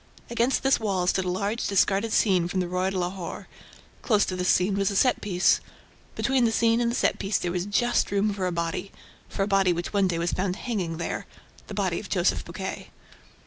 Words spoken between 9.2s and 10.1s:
for a body which one